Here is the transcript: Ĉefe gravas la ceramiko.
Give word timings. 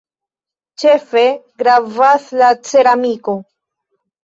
Ĉefe 0.83 1.25
gravas 1.63 2.27
la 2.41 2.51
ceramiko. 2.73 3.39